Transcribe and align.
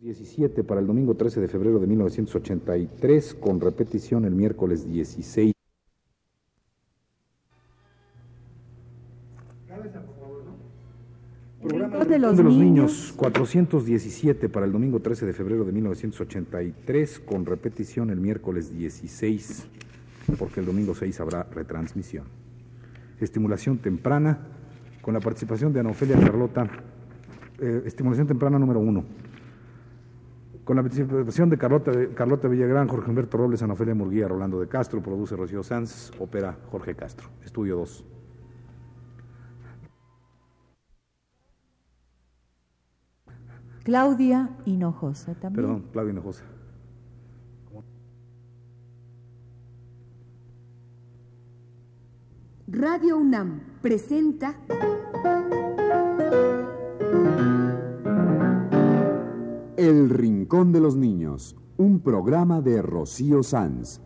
17 0.00 0.64
para 0.64 0.80
el 0.80 0.86
domingo 0.86 1.14
13 1.14 1.40
de 1.40 1.48
febrero 1.48 1.78
de 1.78 1.86
1983, 1.86 3.34
con 3.34 3.60
repetición 3.60 4.24
el 4.24 4.34
miércoles 4.34 4.88
16. 4.88 5.52
Programa 11.60 12.04
de 12.04 12.18
los, 12.18 12.36
de 12.36 12.42
los 12.44 12.52
niños. 12.54 12.64
niños 12.64 13.12
417 13.16 14.48
para 14.48 14.66
el 14.66 14.72
domingo 14.72 15.00
13 15.00 15.26
de 15.26 15.32
febrero 15.32 15.64
de 15.64 15.72
1983, 15.72 17.20
con 17.20 17.44
repetición 17.44 18.10
el 18.10 18.20
miércoles 18.20 18.72
16, 18.72 19.66
porque 20.38 20.60
el 20.60 20.66
domingo 20.66 20.94
6 20.94 21.20
habrá 21.20 21.42
retransmisión. 21.42 22.24
Estimulación 23.20 23.78
temprana, 23.78 24.38
con 25.08 25.14
la 25.14 25.20
participación 25.20 25.72
de 25.72 25.80
Ana 25.80 25.88
Ofelia 25.88 26.20
Carlota, 26.20 26.68
eh, 27.58 27.82
estimulación 27.86 28.26
temprana 28.26 28.58
número 28.58 28.78
1. 28.80 29.04
Con 30.64 30.76
la 30.76 30.82
participación 30.82 31.48
de 31.48 31.56
Carlota, 31.56 31.92
Carlota 32.14 32.46
Villagrán, 32.46 32.88
Jorge 32.88 33.08
Humberto 33.08 33.38
Robles, 33.38 33.62
Ana 33.62 33.72
Ofelia 33.72 33.94
Murguía, 33.94 34.28
Rolando 34.28 34.60
de 34.60 34.68
Castro, 34.68 35.02
produce 35.02 35.34
Rocío 35.34 35.62
Sanz, 35.62 36.10
opera 36.18 36.58
Jorge 36.70 36.94
Castro. 36.94 37.30
Estudio 37.42 37.76
2. 37.76 38.04
Claudia 43.84 44.50
Hinojosa 44.66 45.32
también. 45.36 45.54
Perdón, 45.54 45.84
Claudia 45.90 46.10
Hinojosa. 46.10 46.44
Radio 52.66 53.16
UNAM 53.16 53.67
presenta 53.80 54.56
El 59.76 60.10
Rincón 60.10 60.72
de 60.72 60.80
los 60.80 60.96
Niños, 60.96 61.56
un 61.76 62.00
programa 62.00 62.60
de 62.60 62.82
Rocío 62.82 63.42
Sanz. 63.42 64.00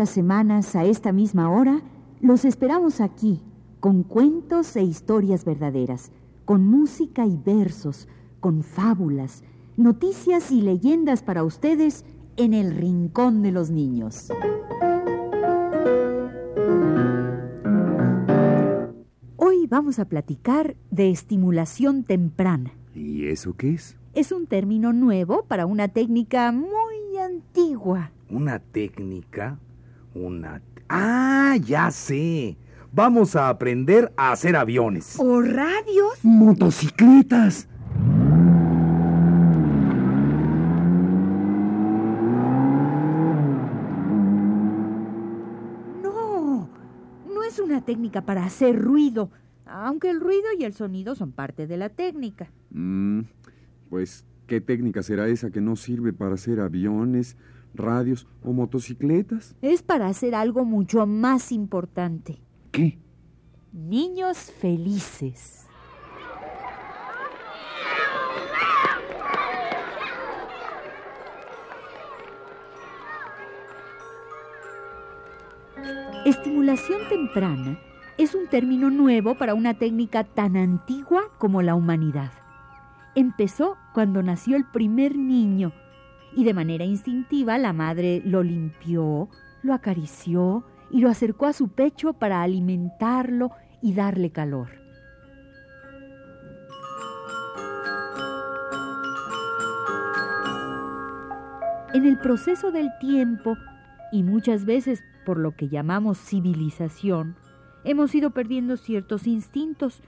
Las 0.00 0.08
semanas 0.08 0.76
a 0.76 0.86
esta 0.86 1.12
misma 1.12 1.50
hora 1.50 1.82
los 2.22 2.46
esperamos 2.46 3.02
aquí 3.02 3.42
con 3.80 4.02
cuentos 4.02 4.74
e 4.76 4.82
historias 4.82 5.44
verdaderas, 5.44 6.10
con 6.46 6.64
música 6.64 7.26
y 7.26 7.36
versos, 7.36 8.08
con 8.40 8.62
fábulas, 8.62 9.44
noticias 9.76 10.52
y 10.52 10.62
leyendas 10.62 11.22
para 11.22 11.44
ustedes 11.44 12.06
en 12.38 12.54
el 12.54 12.74
Rincón 12.74 13.42
de 13.42 13.52
los 13.52 13.68
Niños. 13.68 14.32
Hoy 19.36 19.66
vamos 19.66 19.98
a 19.98 20.06
platicar 20.06 20.76
de 20.90 21.10
estimulación 21.10 22.04
temprana. 22.04 22.72
¿Y 22.94 23.26
eso 23.26 23.52
qué 23.52 23.74
es? 23.74 23.98
Es 24.14 24.32
un 24.32 24.46
término 24.46 24.94
nuevo 24.94 25.44
para 25.44 25.66
una 25.66 25.88
técnica 25.88 26.52
muy 26.52 27.18
antigua. 27.22 28.12
¿Una 28.30 28.60
técnica? 28.60 29.58
Una... 30.14 30.60
Ah, 30.88 31.56
ya 31.64 31.90
sé. 31.90 32.56
Vamos 32.92 33.36
a 33.36 33.48
aprender 33.48 34.12
a 34.16 34.32
hacer 34.32 34.56
aviones. 34.56 35.16
¿O 35.20 35.40
radios? 35.40 36.18
¡Motocicletas! 36.24 37.68
No, 46.02 46.68
no 47.32 47.44
es 47.44 47.60
una 47.60 47.84
técnica 47.84 48.22
para 48.22 48.44
hacer 48.44 48.76
ruido, 48.76 49.30
aunque 49.66 50.10
el 50.10 50.20
ruido 50.20 50.48
y 50.58 50.64
el 50.64 50.72
sonido 50.72 51.14
son 51.14 51.30
parte 51.30 51.68
de 51.68 51.76
la 51.76 51.90
técnica. 51.90 52.50
Mm, 52.70 53.20
pues, 53.88 54.24
¿qué 54.48 54.60
técnica 54.60 55.04
será 55.04 55.28
esa 55.28 55.50
que 55.50 55.60
no 55.60 55.76
sirve 55.76 56.12
para 56.12 56.34
hacer 56.34 56.58
aviones, 56.58 57.36
radios 57.74 58.26
o 58.44 58.52
motocicletas? 58.52 59.54
Es 59.62 59.82
para 59.82 60.08
hacer 60.08 60.34
algo 60.34 60.64
mucho 60.64 61.06
más 61.06 61.52
importante. 61.52 62.38
¿Qué? 62.70 62.98
Niños 63.72 64.38
felices. 64.38 65.66
Estimulación 76.26 77.00
temprana 77.08 77.78
es 78.18 78.34
un 78.34 78.46
término 78.46 78.90
nuevo 78.90 79.36
para 79.36 79.54
una 79.54 79.74
técnica 79.74 80.24
tan 80.24 80.56
antigua 80.56 81.22
como 81.38 81.62
la 81.62 81.74
humanidad. 81.74 82.30
Empezó 83.14 83.76
cuando 83.94 84.22
nació 84.22 84.56
el 84.56 84.66
primer 84.66 85.16
niño 85.16 85.72
y 86.36 86.44
de 86.44 86.54
manera 86.54 86.84
instintiva 86.84 87.58
la 87.58 87.72
madre 87.72 88.22
lo 88.24 88.42
limpió, 88.42 89.28
lo 89.62 89.74
acarició 89.74 90.64
y 90.90 91.00
lo 91.00 91.08
acercó 91.08 91.46
a 91.46 91.52
su 91.52 91.68
pecho 91.68 92.12
para 92.12 92.42
alimentarlo 92.42 93.50
y 93.82 93.94
darle 93.94 94.30
calor. 94.30 94.68
En 101.92 102.06
el 102.06 102.18
proceso 102.18 102.70
del 102.70 102.88
tiempo, 103.00 103.56
y 104.12 104.22
muchas 104.22 104.64
veces 104.64 105.02
por 105.24 105.38
lo 105.38 105.56
que 105.56 105.68
llamamos 105.68 106.18
civilización, 106.18 107.36
hemos 107.84 108.14
ido 108.14 108.30
perdiendo 108.30 108.76
ciertos 108.76 109.26
instintos. 109.26 110.02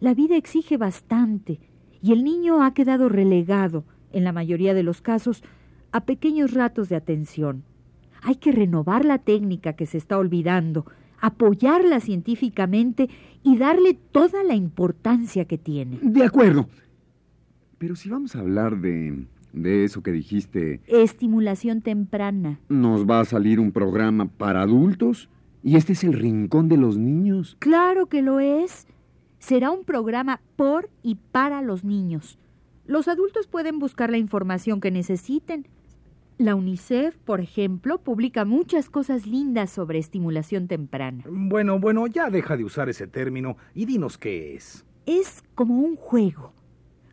La 0.00 0.14
vida 0.14 0.36
exige 0.36 0.76
bastante 0.76 1.60
y 2.02 2.12
el 2.12 2.24
niño 2.24 2.62
ha 2.62 2.72
quedado 2.72 3.08
relegado, 3.08 3.84
en 4.12 4.24
la 4.24 4.32
mayoría 4.32 4.74
de 4.74 4.82
los 4.82 5.00
casos, 5.00 5.42
a 5.92 6.04
pequeños 6.04 6.54
ratos 6.54 6.88
de 6.88 6.96
atención. 6.96 7.64
Hay 8.22 8.36
que 8.36 8.52
renovar 8.52 9.04
la 9.04 9.18
técnica 9.18 9.72
que 9.72 9.86
se 9.86 9.98
está 9.98 10.18
olvidando, 10.18 10.86
apoyarla 11.20 12.00
científicamente 12.00 13.08
y 13.42 13.56
darle 13.56 13.94
toda 13.94 14.42
la 14.44 14.54
importancia 14.54 15.44
que 15.44 15.58
tiene. 15.58 15.98
De 16.02 16.24
acuerdo. 16.24 16.68
Pero 17.78 17.96
si 17.96 18.10
vamos 18.10 18.36
a 18.36 18.40
hablar 18.40 18.78
de, 18.78 19.24
de 19.52 19.84
eso 19.84 20.02
que 20.02 20.12
dijiste, 20.12 20.80
Estimulación 20.86 21.80
temprana. 21.80 22.60
¿nos 22.68 23.08
va 23.08 23.20
a 23.20 23.24
salir 23.24 23.58
un 23.58 23.72
programa 23.72 24.26
para 24.26 24.62
adultos? 24.62 25.28
¿Y 25.62 25.76
este 25.76 25.92
es 25.92 26.04
el 26.04 26.14
rincón 26.14 26.68
de 26.68 26.76
los 26.76 26.96
niños? 26.98 27.56
Claro 27.58 28.06
que 28.06 28.22
lo 28.22 28.40
es. 28.40 28.86
Será 29.38 29.70
un 29.70 29.84
programa 29.84 30.40
por 30.56 30.90
y 31.02 31.16
para 31.32 31.62
los 31.62 31.84
niños. 31.84 32.38
Los 32.90 33.06
adultos 33.06 33.46
pueden 33.46 33.78
buscar 33.78 34.10
la 34.10 34.18
información 34.18 34.80
que 34.80 34.90
necesiten. 34.90 35.68
La 36.38 36.56
UNICEF, 36.56 37.16
por 37.18 37.40
ejemplo, 37.40 37.98
publica 37.98 38.44
muchas 38.44 38.90
cosas 38.90 39.28
lindas 39.28 39.70
sobre 39.70 40.00
estimulación 40.00 40.66
temprana. 40.66 41.22
Bueno, 41.28 41.78
bueno, 41.78 42.08
ya 42.08 42.30
deja 42.30 42.56
de 42.56 42.64
usar 42.64 42.88
ese 42.88 43.06
término 43.06 43.56
y 43.76 43.84
dinos 43.86 44.18
qué 44.18 44.56
es. 44.56 44.84
Es 45.06 45.44
como 45.54 45.78
un 45.78 45.94
juego. 45.94 46.52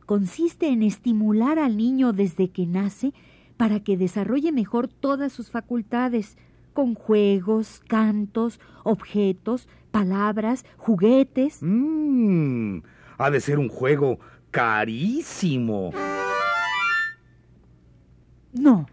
Consiste 0.08 0.70
en 0.70 0.82
estimular 0.82 1.60
al 1.60 1.78
niño 1.78 2.12
desde 2.12 2.50
que 2.50 2.66
nace 2.66 3.14
para 3.56 3.80
que 3.84 3.98
desarrolle 3.98 4.52
mejor 4.52 4.88
todas 4.88 5.32
sus 5.32 5.52
facultades, 5.52 6.38
con 6.74 6.96
juegos, 6.96 7.84
cantos, 7.88 8.60
objetos, 8.84 9.70
palabras, 9.92 10.66
juguetes. 10.78 11.60
Mmm, 11.62 12.80
ha 13.20 13.30
de 13.30 13.42
ser 13.42 13.60
un 13.60 13.70
juego 13.70 14.18
carísimo. 14.52 15.92
No, 18.54 18.88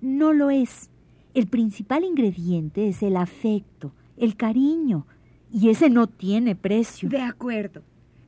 no 0.00 0.32
lo 0.32 0.50
es. 0.50 0.90
El 1.34 1.48
principal 1.48 2.04
ingrediente 2.04 2.88
es 2.88 3.02
el 3.02 3.16
afecto, 3.16 3.92
el 4.16 4.36
cariño, 4.36 5.06
y 5.50 5.70
ese 5.70 5.90
no 5.90 6.06
tiene 6.06 6.54
precio. 6.54 7.08
De 7.08 7.20
acuerdo. 7.20 7.82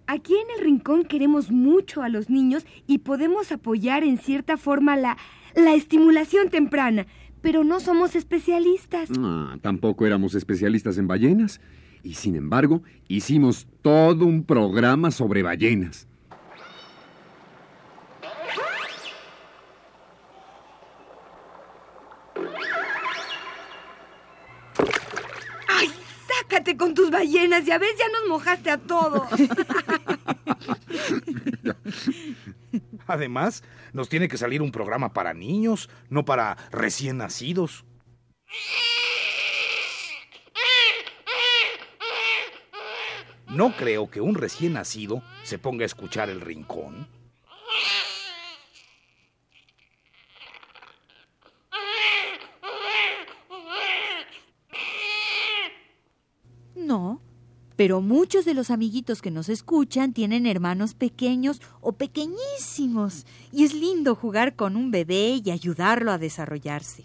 Aquí 0.09 0.35
en 0.35 0.59
el 0.59 0.65
rincón 0.65 1.05
queremos 1.05 1.51
mucho 1.51 2.03
a 2.03 2.09
los 2.09 2.31
niños 2.31 2.65
y 2.87 2.99
podemos 2.99 3.51
apoyar 3.51 4.05
en 4.05 4.19
cierta 4.19 4.57
forma 4.57 4.97
la, 4.97 5.17
la 5.57 5.75
estimulación 5.75 6.49
temprana, 6.49 7.07
pero 7.41 7.65
no 7.65 7.81
somos 7.81 8.15
especialistas. 8.15 9.11
Ah, 9.19 9.57
tampoco 9.63 10.07
éramos 10.07 10.35
especialistas 10.35 10.99
en 10.99 11.09
ballenas. 11.09 11.61
Y 12.05 12.15
sin 12.15 12.37
embargo, 12.37 12.83
hicimos 13.09 13.67
todo 13.83 14.27
un 14.27 14.45
programa 14.45 15.11
sobre 15.11 15.43
ballenas. 15.43 16.07
Ballenas, 27.27 27.65
ya 27.65 27.79
ves, 27.79 27.97
ya 27.99 28.09
nos 28.09 28.29
mojaste 28.29 28.71
a 28.71 28.79
todos. 28.79 29.29
Además, 33.07 33.63
nos 33.93 34.09
tiene 34.09 34.29
que 34.29 34.37
salir 34.37 34.63
un 34.63 34.73
programa 34.73 35.13
para 35.13 35.35
niños, 35.35 35.89
no 36.09 36.25
para 36.25 36.57
recién 36.71 37.19
nacidos. 37.19 37.85
No 43.49 43.77
creo 43.77 44.11
que 44.11 44.21
un 44.21 44.35
recién 44.35 44.75
nacido 44.75 45.23
se 45.43 45.59
ponga 45.59 45.85
a 45.85 45.87
escuchar 45.87 46.31
el 46.31 46.41
rincón. 46.41 47.09
Pero 57.77 58.01
muchos 58.01 58.45
de 58.45 58.55
los 58.55 58.71
amiguitos 58.71 59.23
que 59.23 59.31
nos 59.31 59.49
escuchan 59.49 60.13
tienen 60.13 60.47
hermanos 60.47 60.95
pequeños 60.95 61.61
o 61.81 61.93
pequeñísimos, 61.93 63.27
y 63.53 63.65
es 63.65 63.75
lindo 63.75 64.15
jugar 64.15 64.57
con 64.57 64.77
un 64.77 64.91
bebé 64.91 65.41
y 65.45 65.51
ayudarlo 65.51 66.11
a 66.11 66.19
desarrollarse. 66.19 67.05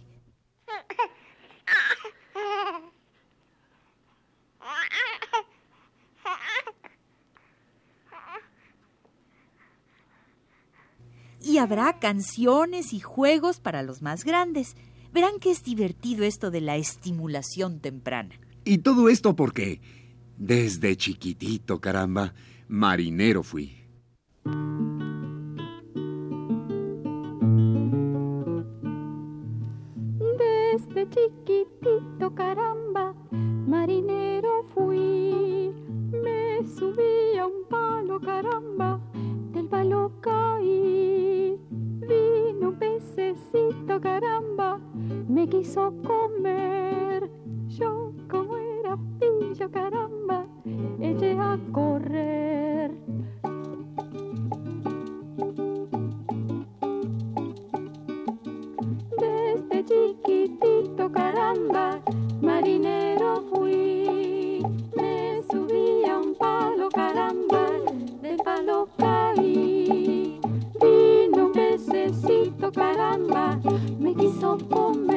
Y 11.44 11.58
habrá 11.58 12.00
canciones 12.00 12.94
y 12.94 13.00
juegos 13.00 13.60
para 13.60 13.84
los 13.84 14.02
más 14.02 14.24
grandes. 14.24 14.76
Verán 15.12 15.40
que 15.40 15.52
es 15.52 15.64
divertido 15.64 16.24
esto 16.24 16.52
de 16.52 16.62
la 16.62 16.78
estimulación 16.78 17.80
temprana. 17.80 18.40
Y 18.64 18.78
todo 18.78 19.10
esto 19.10 19.36
porque, 19.36 19.82
desde 20.42 20.96
chiquitito, 20.96 21.80
caramba, 21.80 22.34
marinero 22.68 23.44
fui. 23.44 23.72
Desde 30.40 31.08
chiquitito, 31.10 32.34
caramba, 32.34 33.14
marinero 33.68 34.66
fui. 34.74 35.72
Me 36.12 36.66
subí 36.66 37.38
a 37.38 37.46
un 37.46 37.64
palo, 37.70 38.20
caramba, 38.20 39.00
del 39.54 39.68
palo 39.68 40.12
caí. 40.22 41.56
Vino 41.70 42.70
un 42.70 42.76
pececito, 42.80 44.02
caramba, 44.02 44.80
me 45.30 45.48
quiso 45.48 45.94
comer. 46.02 47.30
Yo, 47.68 48.12
pececito, 72.22 72.72
caramba, 72.72 73.60
me 74.00 74.14
quiso 74.16 74.58
comer. 74.70 75.11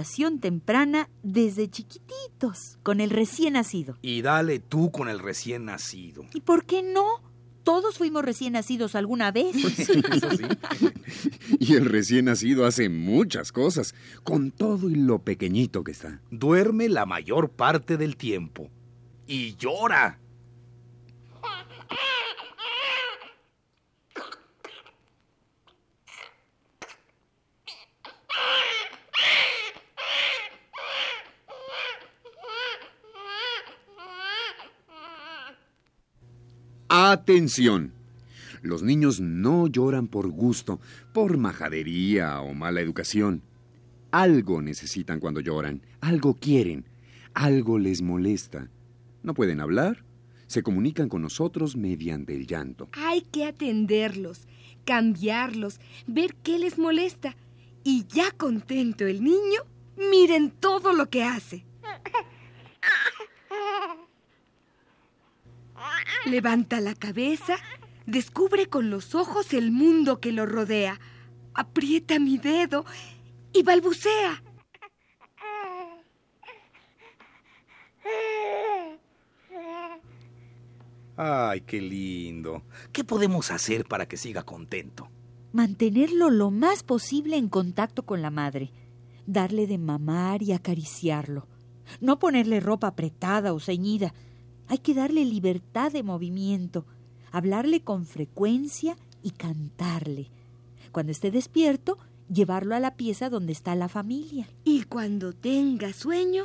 Estimulación 0.00 0.40
temprana 0.40 1.08
desde 1.22 1.68
chiquititos, 1.68 2.78
con 2.82 3.00
el 3.00 3.10
recién 3.10 3.54
nacido. 3.54 3.96
Y 4.02 4.22
dale 4.22 4.58
tú 4.58 4.90
con 4.90 5.08
el 5.08 5.18
recién 5.18 5.66
nacido. 5.66 6.24
¿Y 6.34 6.40
por 6.40 6.64
qué 6.64 6.82
no? 6.82 7.22
Todos 7.62 7.98
fuimos 7.98 8.24
recién 8.24 8.54
nacidos 8.54 8.94
alguna 8.94 9.32
vez. 9.32 9.54
Y 11.58 11.74
el 11.74 11.84
recién 11.84 12.26
nacido 12.26 12.64
hace 12.64 12.88
muchas 12.88 13.52
cosas, 13.52 13.94
con 14.24 14.50
todo 14.50 14.88
y 14.88 14.94
lo 14.94 15.18
pequeñito 15.18 15.84
que 15.84 15.92
está. 15.92 16.20
Duerme 16.30 16.88
la 16.88 17.06
mayor 17.06 17.50
parte 17.50 17.96
del 17.96 18.16
tiempo. 18.16 18.70
Y 19.26 19.56
llora. 19.56 20.18
Atención. 37.10 37.92
Los 38.62 38.84
niños 38.84 39.18
no 39.18 39.66
lloran 39.66 40.06
por 40.06 40.28
gusto, 40.28 40.78
por 41.12 41.38
majadería 41.38 42.40
o 42.40 42.54
mala 42.54 42.80
educación. 42.80 43.42
Algo 44.12 44.62
necesitan 44.62 45.18
cuando 45.18 45.40
lloran, 45.40 45.82
algo 46.00 46.34
quieren, 46.34 46.84
algo 47.34 47.80
les 47.80 48.00
molesta. 48.00 48.68
No 49.24 49.34
pueden 49.34 49.58
hablar, 49.58 50.04
se 50.46 50.62
comunican 50.62 51.08
con 51.08 51.22
nosotros 51.22 51.74
mediante 51.74 52.36
el 52.36 52.46
llanto. 52.46 52.88
Hay 52.92 53.22
que 53.22 53.44
atenderlos, 53.44 54.46
cambiarlos, 54.84 55.80
ver 56.06 56.36
qué 56.44 56.60
les 56.60 56.78
molesta. 56.78 57.34
Y 57.82 58.06
ya 58.06 58.30
contento 58.30 59.04
el 59.04 59.24
niño, 59.24 59.62
miren 59.96 60.52
todo 60.52 60.92
lo 60.92 61.10
que 61.10 61.24
hace. 61.24 61.64
Levanta 66.26 66.80
la 66.80 66.94
cabeza, 66.94 67.56
descubre 68.06 68.66
con 68.66 68.90
los 68.90 69.14
ojos 69.14 69.52
el 69.54 69.70
mundo 69.70 70.20
que 70.20 70.32
lo 70.32 70.46
rodea, 70.46 71.00
aprieta 71.54 72.18
mi 72.18 72.38
dedo 72.38 72.84
y 73.52 73.62
balbucea. 73.62 74.42
Ay, 81.22 81.60
qué 81.62 81.82
lindo. 81.82 82.62
¿Qué 82.92 83.04
podemos 83.04 83.50
hacer 83.50 83.84
para 83.84 84.08
que 84.08 84.16
siga 84.16 84.42
contento? 84.42 85.10
Mantenerlo 85.52 86.30
lo 86.30 86.50
más 86.50 86.82
posible 86.82 87.36
en 87.36 87.50
contacto 87.50 88.06
con 88.06 88.22
la 88.22 88.30
madre. 88.30 88.72
Darle 89.26 89.66
de 89.66 89.76
mamar 89.76 90.42
y 90.42 90.52
acariciarlo. 90.52 91.46
No 92.00 92.18
ponerle 92.18 92.60
ropa 92.60 92.86
apretada 92.86 93.52
o 93.52 93.60
ceñida. 93.60 94.14
Hay 94.70 94.78
que 94.78 94.94
darle 94.94 95.24
libertad 95.24 95.90
de 95.90 96.04
movimiento. 96.04 96.86
Hablarle 97.32 97.80
con 97.80 98.06
frecuencia 98.06 98.96
y 99.20 99.32
cantarle. 99.32 100.28
Cuando 100.92 101.10
esté 101.10 101.32
despierto, 101.32 101.98
llevarlo 102.32 102.76
a 102.76 102.80
la 102.80 102.94
pieza 102.94 103.30
donde 103.30 103.50
está 103.50 103.74
la 103.74 103.88
familia. 103.88 104.46
Y 104.62 104.84
cuando 104.84 105.32
tenga 105.32 105.92
sueño, 105.92 106.44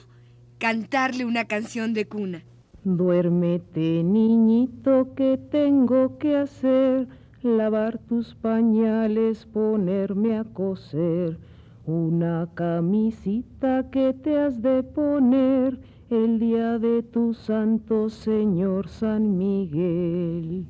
cantarle 0.57 1.23
una 1.23 1.45
canción 1.45 1.93
de 1.93 2.07
cuna. 2.07 2.43
Duérmete, 2.83 4.01
niñito, 4.03 5.13
que 5.13 5.37
tengo 5.37 6.17
que 6.17 6.35
hacer, 6.35 7.07
lavar 7.43 7.99
tus 7.99 8.33
pañales, 8.33 9.45
ponerme 9.45 10.35
a 10.35 10.45
coser, 10.45 11.37
una 11.85 12.49
camisita 12.55 13.91
que 13.91 14.13
te 14.13 14.39
has 14.39 14.63
de 14.63 14.81
poner 14.81 15.79
el 16.09 16.39
día 16.39 16.77
de 16.77 17.01
tu 17.01 17.33
santo 17.33 18.09
Señor 18.09 18.89
San 18.89 19.37
Miguel. 19.37 20.67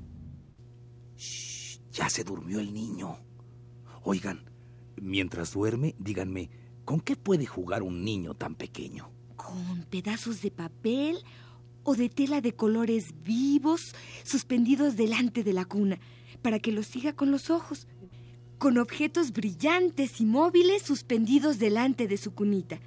Shh, 1.18 1.80
ya 1.92 2.10
se 2.10 2.24
durmió 2.24 2.60
el 2.60 2.74
niño. 2.74 3.18
Oigan, 4.04 4.50
mientras 5.02 5.54
duerme, 5.54 5.96
díganme, 6.00 6.50
¿con 6.86 7.00
qué 7.02 7.16
puede 7.16 7.46
jugar 7.46 7.84
un 7.84 8.04
niño 8.06 8.34
tan 8.34 8.56
pequeño? 8.56 9.12
Con 9.36 9.84
pedazos 9.90 10.42
de 10.42 10.52
papel 10.52 11.18
o 11.84 11.96
de 11.96 12.10
tela 12.10 12.40
de 12.40 12.54
colores 12.54 13.14
vivos 13.24 13.94
suspendidos 14.24 14.96
delante 14.96 15.44
de 15.44 15.54
la 15.54 15.66
cuna. 15.66 16.00
para 16.42 16.60
que 16.60 16.72
lo 16.72 16.84
siga 16.84 17.14
con 17.14 17.32
los 17.32 17.50
ojos, 17.50 17.88
con 18.60 18.78
objetos 18.78 19.32
brillantes 19.32 20.22
y 20.22 20.26
móviles 20.26 20.84
suspendidos 20.84 21.58
delante 21.58 22.08
de 22.08 22.18
su 22.18 22.36
cunita. 22.36 22.80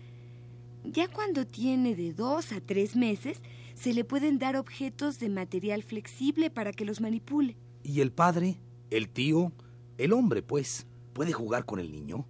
Ya 0.84 1.08
cuando 1.08 1.46
tiene 1.46 1.94
de 1.94 2.12
dos 2.12 2.52
a 2.52 2.60
tres 2.60 2.96
meses, 2.96 3.42
se 3.74 3.92
le 3.92 4.04
pueden 4.04 4.38
dar 4.38 4.56
objetos 4.56 5.18
de 5.18 5.28
material 5.28 5.82
flexible 5.82 6.50
para 6.50 6.72
que 6.72 6.84
los 6.84 7.00
manipule. 7.00 7.56
¿Y 7.82 8.00
el 8.00 8.10
padre, 8.10 8.56
el 8.90 9.08
tío, 9.08 9.52
el 9.98 10.12
hombre, 10.12 10.42
pues, 10.42 10.86
puede 11.12 11.32
jugar 11.32 11.64
con 11.64 11.78
el 11.78 11.92
niño? 11.92 12.26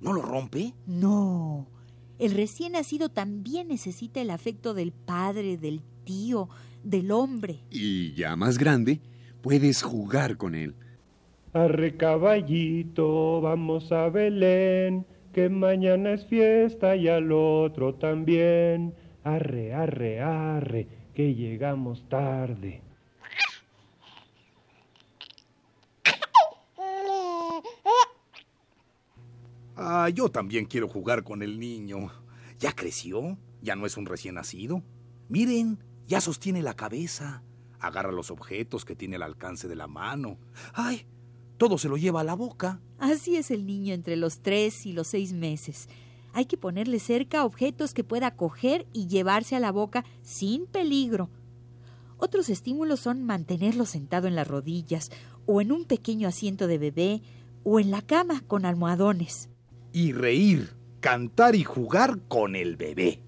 ¿No 0.00 0.12
lo 0.12 0.22
rompe? 0.22 0.74
No. 0.86 1.66
El 2.18 2.32
recién 2.32 2.72
nacido 2.72 3.08
también 3.08 3.68
necesita 3.68 4.20
el 4.20 4.30
afecto 4.30 4.74
del 4.74 4.92
padre, 4.92 5.56
del 5.56 5.82
tío, 6.04 6.48
del 6.84 7.10
hombre. 7.10 7.60
Y 7.70 8.12
ya 8.14 8.36
más 8.36 8.58
grande, 8.58 9.00
puedes 9.40 9.82
jugar 9.82 10.36
con 10.36 10.54
él. 10.54 10.74
Arre 11.52 11.96
caballito, 11.96 13.40
vamos 13.40 13.92
a 13.92 14.08
Belén, 14.08 15.04
que 15.32 15.48
mañana 15.48 16.12
es 16.12 16.26
fiesta 16.26 16.96
y 16.96 17.08
al 17.08 17.32
otro 17.32 17.94
también. 17.94 18.94
Arre, 19.24 19.72
arre, 19.72 20.20
arre, 20.20 20.88
que 21.14 21.34
llegamos 21.34 22.08
tarde. 22.08 22.82
Ah, 29.76 30.08
yo 30.10 30.28
también 30.28 30.66
quiero 30.66 30.86
jugar 30.88 31.24
con 31.24 31.42
el 31.42 31.58
niño. 31.58 32.10
Ya 32.58 32.72
creció, 32.72 33.36
ya 33.62 33.74
no 33.74 33.86
es 33.86 33.96
un 33.96 34.06
recién 34.06 34.36
nacido. 34.36 34.82
Miren, 35.28 35.82
ya 36.06 36.20
sostiene 36.20 36.62
la 36.62 36.74
cabeza, 36.74 37.42
agarra 37.80 38.12
los 38.12 38.30
objetos 38.30 38.84
que 38.84 38.94
tiene 38.94 39.16
al 39.16 39.22
alcance 39.22 39.66
de 39.66 39.76
la 39.76 39.88
mano. 39.88 40.38
¡Ay! 40.74 41.06
Todo 41.62 41.78
se 41.78 41.88
lo 41.88 41.96
lleva 41.96 42.22
a 42.22 42.24
la 42.24 42.34
boca. 42.34 42.80
Así 42.98 43.36
es 43.36 43.52
el 43.52 43.66
niño 43.66 43.94
entre 43.94 44.16
los 44.16 44.40
tres 44.40 44.84
y 44.84 44.92
los 44.92 45.06
seis 45.06 45.32
meses. 45.32 45.88
Hay 46.32 46.46
que 46.46 46.56
ponerle 46.56 46.98
cerca 46.98 47.44
objetos 47.44 47.94
que 47.94 48.02
pueda 48.02 48.34
coger 48.34 48.84
y 48.92 49.06
llevarse 49.06 49.54
a 49.54 49.60
la 49.60 49.70
boca 49.70 50.04
sin 50.22 50.66
peligro. 50.66 51.30
Otros 52.16 52.48
estímulos 52.48 52.98
son 52.98 53.22
mantenerlo 53.22 53.86
sentado 53.86 54.26
en 54.26 54.34
las 54.34 54.48
rodillas, 54.48 55.12
o 55.46 55.60
en 55.60 55.70
un 55.70 55.84
pequeño 55.84 56.26
asiento 56.26 56.66
de 56.66 56.78
bebé, 56.78 57.22
o 57.62 57.78
en 57.78 57.92
la 57.92 58.02
cama 58.02 58.42
con 58.48 58.64
almohadones. 58.64 59.48
Y 59.92 60.10
reír, 60.10 60.70
cantar 60.98 61.54
y 61.54 61.62
jugar 61.62 62.18
con 62.26 62.56
el 62.56 62.74
bebé. 62.74 63.22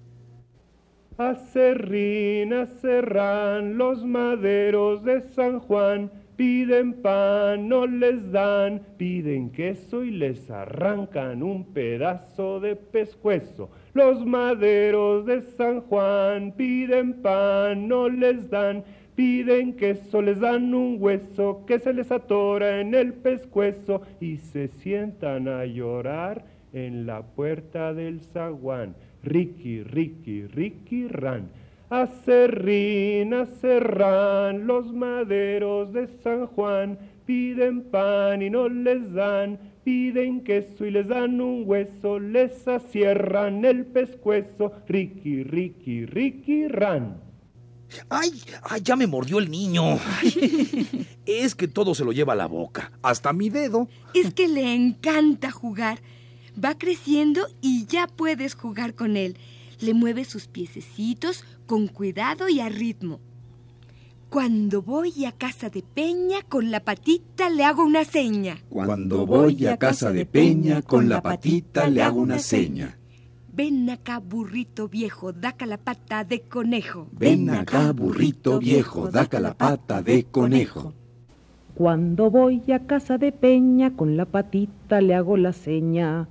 Acerrín, 1.17 2.51
acerrán 2.51 3.77
los 3.77 4.03
maderos 4.03 5.05
de 5.05 5.21
San 5.21 5.61
Juan, 5.61 6.11
piden 6.35 6.93
pan, 7.01 7.67
no 7.69 7.85
les 7.85 8.31
dan, 8.31 8.81
piden 8.97 9.49
queso 9.49 10.03
y 10.03 10.11
les 10.11 10.49
arrancan 10.49 11.43
un 11.43 11.63
pedazo 11.73 12.59
de 12.59 12.75
pescuezo. 12.75 13.69
Los 13.93 14.25
maderos 14.25 15.25
de 15.25 15.41
San 15.41 15.81
Juan 15.81 16.51
piden 16.51 17.21
pan, 17.21 17.87
no 17.87 18.09
les 18.09 18.49
dan, 18.49 18.83
piden 19.15 19.73
queso, 19.73 20.21
les 20.21 20.39
dan 20.39 20.73
un 20.73 20.97
hueso 20.99 21.65
que 21.65 21.79
se 21.79 21.93
les 21.93 22.11
atora 22.11 22.81
en 22.81 22.93
el 22.93 23.13
pescuezo 23.13 24.01
y 24.19 24.37
se 24.37 24.67
sientan 24.67 25.47
a 25.47 25.65
llorar 25.65 26.43
en 26.73 27.05
la 27.05 27.21
puerta 27.21 27.93
del 27.93 28.19
zaguán. 28.19 28.95
Ricky, 29.23 29.81
Ricky, 29.83 30.45
Ricky, 30.47 31.07
ran. 31.07 31.49
Acerrín, 32.01 33.33
acerrán 33.33 34.67
los 34.67 34.91
maderos 34.91 35.93
de 35.93 36.09
San 36.21 36.45
Juan, 36.47 36.99
piden 37.25 37.89
pan 37.89 38.41
y 38.41 38.49
no 38.49 38.67
les 38.67 39.13
dan, 39.13 39.57
piden 39.85 40.43
queso 40.43 40.85
y 40.85 40.91
les 40.91 41.07
dan 41.07 41.39
un 41.39 41.63
hueso, 41.65 42.19
les 42.19 42.67
acierran 42.67 43.63
el 43.63 43.85
pescuezo, 43.85 44.73
Ricky, 44.89 45.43
Ricky, 45.43 46.05
Ricky, 46.05 46.67
ran. 46.67 47.21
¡Ay! 48.09 48.41
¡Ay! 48.63 48.81
Ya 48.83 48.97
me 48.97 49.07
mordió 49.07 49.39
el 49.39 49.49
niño. 49.49 49.97
es 51.25 51.55
que 51.55 51.69
todo 51.69 51.95
se 51.95 52.03
lo 52.03 52.11
lleva 52.11 52.33
a 52.33 52.35
la 52.35 52.47
boca, 52.47 52.91
hasta 53.03 53.31
mi 53.31 53.49
dedo. 53.49 53.87
Es 54.13 54.33
que 54.33 54.49
le 54.49 54.75
encanta 54.75 55.49
jugar. 55.49 56.01
Va 56.61 56.77
creciendo 56.77 57.47
y 57.61 57.85
ya 57.85 58.07
puedes 58.07 58.53
jugar 58.53 58.95
con 58.95 59.15
él. 59.15 59.37
Le 59.79 59.93
mueves 59.93 60.27
sus 60.29 60.47
piececitos 60.47 61.43
con 61.65 61.87
cuidado 61.87 62.49
y 62.49 62.59
a 62.59 62.69
ritmo. 62.69 63.19
Cuando 64.29 64.81
voy 64.81 65.25
a 65.25 65.31
casa 65.31 65.69
de 65.69 65.81
Peña, 65.81 66.41
con 66.41 66.69
la 66.71 66.81
patita 66.81 67.49
le 67.49 67.63
hago 67.63 67.83
una 67.83 68.03
seña. 68.03 68.57
Cuando 68.69 69.25
voy 69.25 69.65
a 69.67 69.77
casa 69.77 70.11
de 70.11 70.25
Peña, 70.25 70.81
con 70.81 71.07
la 71.07 71.21
patita 71.21 71.87
le 71.87 72.01
hago 72.01 72.19
una 72.19 72.39
seña. 72.39 72.97
Ven 73.53 73.89
acá, 73.89 74.19
burrito 74.19 74.89
viejo, 74.89 75.31
daca 75.31 75.65
la 75.65 75.77
pata 75.77 76.25
de 76.25 76.41
conejo. 76.41 77.07
Ven 77.13 77.49
acá, 77.49 77.93
burrito 77.93 78.59
viejo, 78.59 79.09
daca 79.09 79.39
la 79.39 79.53
pata 79.53 80.01
de 80.01 80.25
conejo. 80.25 80.93
Cuando 81.75 82.29
voy 82.29 82.63
a 82.73 82.85
casa 82.85 83.17
de 83.17 83.31
Peña, 83.31 83.95
con 83.95 84.17
la 84.17 84.25
patita 84.25 84.99
le 84.99 85.15
hago 85.15 85.37
la 85.37 85.53
seña. 85.53 86.27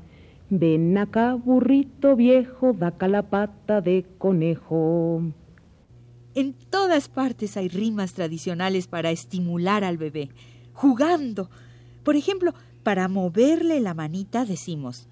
Ven 0.56 0.96
acá, 0.98 1.34
burrito 1.34 2.14
viejo, 2.14 2.72
daca 2.72 3.08
la 3.08 3.28
pata 3.28 3.80
de 3.80 4.06
conejo. 4.18 5.20
En 6.36 6.52
todas 6.70 7.08
partes 7.08 7.56
hay 7.56 7.68
rimas 7.68 8.12
tradicionales 8.12 8.86
para 8.86 9.10
estimular 9.10 9.82
al 9.82 9.98
bebé, 9.98 10.30
jugando. 10.72 11.50
Por 12.04 12.14
ejemplo, 12.14 12.54
para 12.84 13.08
moverle 13.08 13.80
la 13.80 13.94
manita 13.94 14.44
decimos, 14.44 15.08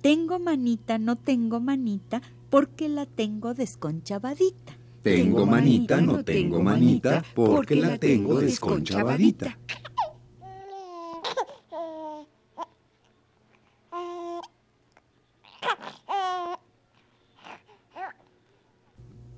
tengo 0.00 0.38
manita, 0.38 0.96
no 0.96 1.16
tengo 1.16 1.60
manita, 1.60 2.22
porque 2.48 2.88
la 2.88 3.04
tengo 3.04 3.52
desconchavadita. 3.52 4.72
Tengo 5.02 5.44
manita, 5.44 6.00
no 6.00 6.24
tengo 6.24 6.62
manita, 6.62 7.22
porque 7.34 7.76
la 7.76 7.98
tengo 7.98 8.40
desconchavadita. 8.40 9.58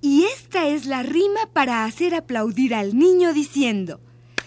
Y 0.04 0.24
esta 0.24 0.66
es 0.82 0.88
la 0.88 1.04
rima 1.04 1.48
para 1.52 1.84
hacer 1.84 2.12
aplaudir 2.12 2.74
al 2.74 2.98
niño 2.98 3.32
diciendo, 3.32 4.00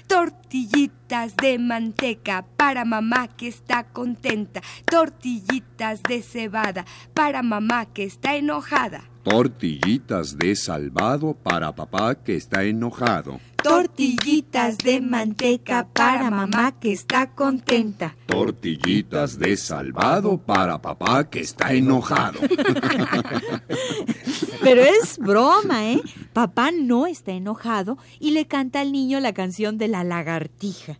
tortillitas 0.05 1.37
de 1.37 1.57
manteca 1.57 2.45
para 2.57 2.83
mamá 2.83 3.29
que 3.29 3.47
está 3.47 3.85
contenta, 3.85 4.59
tortillitas 4.85 6.03
de 6.03 6.21
cebada 6.21 6.83
para 7.13 7.41
mamá 7.41 7.85
que 7.85 8.03
está 8.03 8.35
enojada. 8.35 9.05
Tortillitas 9.23 10.37
de 10.37 10.57
salvado 10.57 11.33
para 11.33 11.73
papá 11.73 12.15
que 12.15 12.35
está 12.35 12.65
enojado. 12.65 13.39
Tortillitas 13.63 14.77
de 14.77 15.01
manteca 15.01 15.87
para 15.91 16.29
mamá 16.29 16.73
que 16.79 16.91
está 16.91 17.31
contenta. 17.31 18.15
Tortillitas 18.27 19.39
de 19.39 19.57
salvado 19.57 20.37
para 20.37 20.79
papá 20.79 21.27
que 21.29 21.39
está 21.39 21.73
enojado. 21.73 22.39
Pero 24.61 24.81
es 24.81 25.17
broma, 25.17 25.85
¿eh? 25.85 26.01
Papá 26.35 26.69
no 26.69 27.07
está 27.07 27.31
enojado 27.31 27.97
y 28.19 28.31
le 28.31 28.45
canta 28.45 28.81
al 28.81 28.91
niño 28.91 29.21
la 29.21 29.33
canción 29.33 29.77
de 29.77 29.87
la 29.87 30.03
lagartija. 30.03 30.99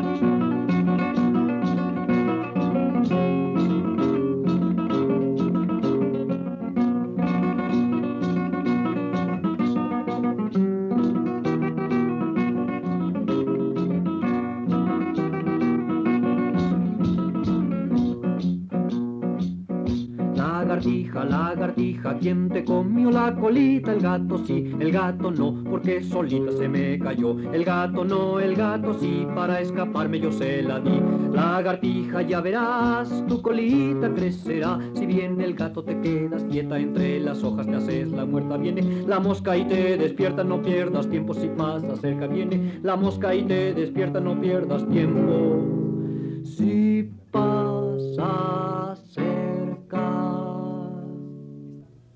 ¿Quién 22.21 22.49
te 22.49 22.63
comió 22.63 23.09
la 23.09 23.35
colita? 23.35 23.91
El 23.91 24.01
gato 24.01 24.37
sí, 24.45 24.71
el 24.79 24.91
gato 24.91 25.31
no, 25.31 25.63
porque 25.69 26.03
solita 26.03 26.51
se 26.51 26.69
me 26.69 26.99
cayó. 26.99 27.37
El 27.51 27.65
gato 27.65 28.05
no, 28.05 28.39
el 28.39 28.55
gato 28.55 28.93
sí, 28.99 29.27
para 29.35 29.59
escaparme 29.59 30.19
yo 30.19 30.31
se 30.31 30.61
la 30.61 30.79
di. 30.79 31.01
Lagartija, 31.33 32.21
ya 32.21 32.39
verás, 32.39 33.23
tu 33.27 33.41
colita 33.41 34.13
crecerá. 34.13 34.79
Si 34.93 35.05
bien 35.05 35.41
el 35.41 35.55
gato 35.55 35.83
te 35.83 35.99
quedas 35.99 36.43
quieta 36.43 36.79
entre 36.79 37.19
las 37.19 37.43
hojas, 37.43 37.65
te 37.65 37.75
haces 37.75 38.11
la 38.11 38.25
muerta. 38.25 38.57
Viene 38.57 39.03
la 39.07 39.19
mosca 39.19 39.57
y 39.57 39.65
te 39.65 39.97
despierta, 39.97 40.43
no 40.43 40.61
pierdas 40.61 41.09
tiempo 41.09 41.33
si 41.33 41.47
pasa 41.49 41.95
cerca. 41.95 42.27
Viene 42.27 42.79
la 42.83 42.95
mosca 42.95 43.33
y 43.33 43.43
te 43.43 43.73
despierta, 43.73 44.19
no 44.19 44.39
pierdas 44.39 44.87
tiempo. 44.89 45.81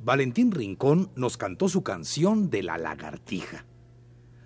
Valentín 0.05 0.51
Rincón 0.51 1.09
nos 1.15 1.35
cantó 1.35 1.67
su 1.67 1.81
canción 1.81 2.51
de 2.51 2.61
la 2.61 2.77
lagartija. 2.77 3.65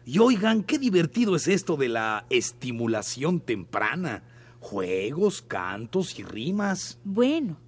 Y 0.06 0.20
oigan, 0.20 0.64
qué 0.64 0.80
divertido 0.80 1.36
es 1.36 1.50
esto 1.50 1.76
de 1.76 1.90
la 1.90 2.26
estimulación 2.30 3.42
temprana. 3.42 4.24
Juegos, 4.62 5.42
cantos 5.42 6.18
y 6.18 6.24
rimas. 6.24 6.98
Bueno, 7.04 7.60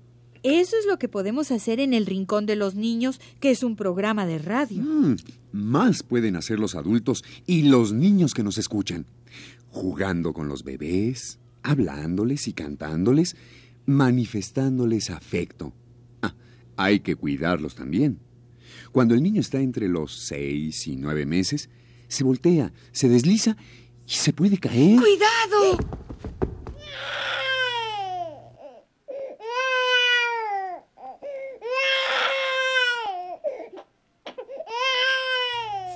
eso 0.41 0.77
es 0.79 0.85
lo 0.85 0.97
que 0.99 1.09
podemos 1.09 1.51
hacer 1.51 1.81
en 1.81 1.93
el 1.93 2.05
Rincón 2.05 2.45
de 2.45 2.55
los 2.55 2.75
Niños, 2.75 3.19
que 3.41 3.51
es 3.51 3.61
un 3.61 3.75
programa 3.75 4.25
de 4.25 4.39
radio. 4.39 4.81
Mm, 4.81 5.17
más 5.51 6.01
pueden 6.01 6.37
hacer 6.37 6.61
los 6.61 6.75
adultos 6.75 7.25
y 7.45 7.63
los 7.63 7.91
niños 7.91 8.33
que 8.33 8.43
nos 8.43 8.57
escuchan. 8.57 9.05
Jugando 9.67 10.31
con 10.31 10.47
los 10.47 10.63
bebés, 10.63 11.39
hablándoles 11.61 12.47
y 12.47 12.53
cantándoles, 12.53 13.35
manifestándoles 13.85 15.09
afecto. 15.09 15.73
Hay 16.83 17.01
que 17.01 17.15
cuidarlos 17.15 17.75
también. 17.75 18.19
Cuando 18.91 19.13
el 19.13 19.21
niño 19.21 19.39
está 19.39 19.59
entre 19.59 19.87
los 19.87 20.15
seis 20.15 20.87
y 20.87 20.95
nueve 20.95 21.27
meses, 21.27 21.69
se 22.07 22.23
voltea, 22.23 22.73
se 22.91 23.07
desliza 23.07 23.55
y 24.07 24.13
se 24.13 24.33
puede 24.33 24.57
caer. 24.57 24.99
¡Cuidado! 24.99 25.77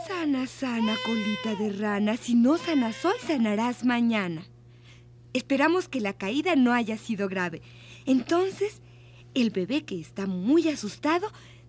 Sana, 0.08 0.46
sana, 0.46 0.96
colita 1.04 1.56
de 1.64 1.72
rana. 1.80 2.16
Si 2.16 2.36
no 2.36 2.60
sanas 2.60 3.04
hoy, 3.04 3.16
sanarás 3.26 3.84
mañana. 3.84 4.46
Esperamos 5.34 5.90
que 5.90 6.00
la 6.00 6.14
caída 6.14 6.56
no 6.56 6.74
haya 6.74 6.96
sido 6.98 7.28
grave. 7.28 7.64
Entonces, 8.06 8.82
el 9.36 9.52
bebé 9.52 9.84
que 9.84 10.00
está 10.00 10.26
muy 10.26 10.68
asustado 10.70 11.28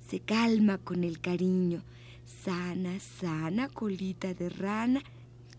se 0.08 0.20
calma 0.20 0.78
con 0.78 1.04
el 1.04 1.20
cariño. 1.20 1.82
Sana, 2.44 2.98
sana, 3.00 3.68
colita 3.68 4.32
de 4.34 4.48
rana. 4.48 5.02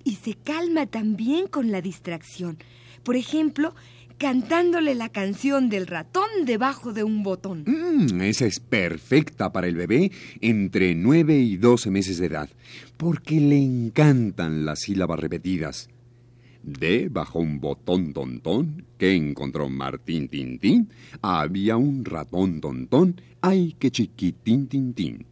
Y 0.03 0.15
se 0.15 0.33
calma 0.33 0.85
también 0.85 1.47
con 1.47 1.69
la 1.69 1.81
distracción. 1.81 2.57
Por 3.03 3.17
ejemplo, 3.17 3.75
cantándole 4.17 4.95
la 4.95 5.09
canción 5.09 5.69
del 5.69 5.85
ratón 5.85 6.27
debajo 6.45 6.93
de 6.93 7.03
un 7.03 7.23
botón. 7.23 7.65
Mm, 7.67 8.21
esa 8.21 8.45
es 8.45 8.59
perfecta 8.59 9.51
para 9.51 9.67
el 9.67 9.75
bebé 9.75 10.11
entre 10.39 10.95
9 10.95 11.37
y 11.37 11.57
12 11.57 11.91
meses 11.91 12.17
de 12.17 12.27
edad, 12.27 12.49
porque 12.95 13.39
le 13.39 13.57
encantan 13.57 14.65
las 14.65 14.79
sílabas 14.79 15.19
repetidas. 15.19 15.89
Debajo 16.67 17.39
un 17.39 17.61
botón 17.61 18.11
tontón 18.11 18.85
que 18.97 19.15
encontró 19.15 19.69
Martín 19.69 20.27
Tintín, 20.27 20.89
había 21.21 21.77
un 21.77 22.03
ratón 22.03 22.59
tontón, 22.59 23.15
ay 23.41 23.73
que 23.79 23.89
chiquitín 23.89 24.67
tintín. 24.67 25.25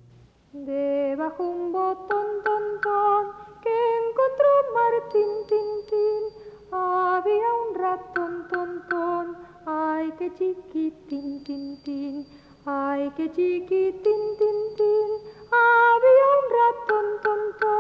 Debajo 0.54 1.44
un 1.44 1.74
botón 1.74 2.28
tontón 2.46 3.24
que 3.62 3.76
encontró 4.00 4.52
Martín 4.80 5.32
Tintín, 5.50 6.24
había 6.72 7.50
un 7.68 7.76
ratón 7.84 8.48
tontón, 8.50 9.36
ay 9.66 10.14
que 10.18 10.34
chiquitín 10.36 11.44
tintín, 11.44 12.26
ay 12.66 13.12
que 13.18 13.30
chiquitín 13.36 14.22
tintín, 14.40 15.10
había 15.52 16.28
un 16.40 16.48
ratón 16.58 17.06
tontón 17.22 17.75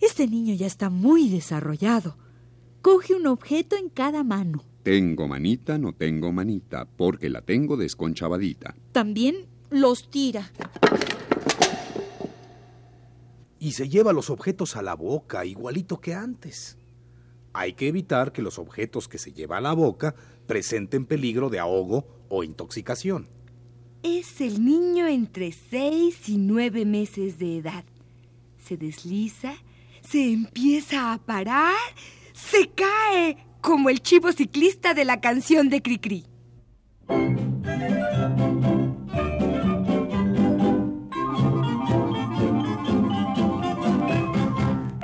Este 0.00 0.28
niño 0.28 0.54
ya 0.54 0.66
está 0.66 0.90
muy 0.90 1.28
desarrollado. 1.28 2.16
Coge 2.82 3.14
un 3.14 3.26
objeto 3.26 3.76
en 3.76 3.88
cada 3.88 4.22
mano. 4.22 4.62
Tengo 4.82 5.26
manita, 5.26 5.78
no 5.78 5.94
tengo 5.94 6.30
manita, 6.30 6.84
porque 6.84 7.30
la 7.30 7.40
tengo 7.40 7.78
desconchavadita. 7.78 8.74
También 8.92 9.46
los 9.70 10.10
tira. 10.10 10.52
Y 13.58 13.72
se 13.72 13.88
lleva 13.88 14.12
los 14.12 14.28
objetos 14.28 14.76
a 14.76 14.82
la 14.82 14.94
boca, 14.94 15.46
igualito 15.46 16.00
que 16.00 16.12
antes. 16.12 16.76
Hay 17.54 17.72
que 17.72 17.88
evitar 17.88 18.32
que 18.32 18.42
los 18.42 18.58
objetos 18.58 19.08
que 19.08 19.16
se 19.16 19.32
lleva 19.32 19.56
a 19.56 19.62
la 19.62 19.72
boca 19.72 20.14
presenten 20.46 21.06
peligro 21.06 21.48
de 21.48 21.60
ahogo 21.60 22.06
o 22.28 22.44
intoxicación. 22.44 23.28
Es 24.04 24.42
el 24.42 24.62
niño 24.62 25.06
entre 25.06 25.50
seis 25.50 26.28
y 26.28 26.36
nueve 26.36 26.84
meses 26.84 27.38
de 27.38 27.56
edad. 27.56 27.84
Se 28.62 28.76
desliza, 28.76 29.54
se 30.06 30.30
empieza 30.30 31.14
a 31.14 31.18
parar, 31.18 31.72
se 32.34 32.68
cae, 32.68 33.38
como 33.62 33.88
el 33.88 34.02
chivo 34.02 34.30
ciclista 34.30 34.92
de 34.92 35.06
la 35.06 35.22
canción 35.22 35.70
de 35.70 35.80
Cricri. 35.80 36.26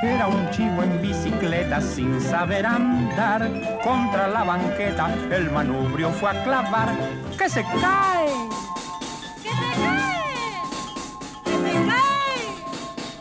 Era 0.03 0.29
un 0.29 0.51
chivo 0.51 0.83
en 0.83 1.01
bicicleta 1.01 1.81
sin 1.81 2.21
saber 2.21 2.67
andar. 2.67 3.81
Contra 3.83 4.29
la 4.29 4.45
banqueta 4.45 5.15
el 5.35 5.51
manubrio 5.51 6.11
fue 6.11 6.29
a 6.29 6.45
clavar. 6.45 6.95
¡Que 7.39 7.49
se 7.49 7.63
cae! 7.63 8.70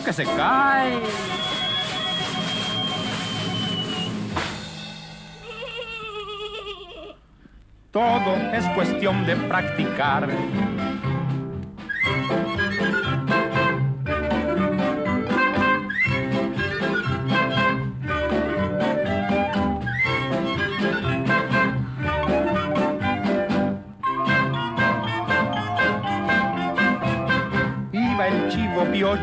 ¡Que 0.05 0.13
se 0.13 0.23
cae! 0.23 0.99
Todo 7.91 8.35
es 8.53 8.65
cuestión 8.75 9.25
de 9.25 9.35
practicar. 9.35 10.29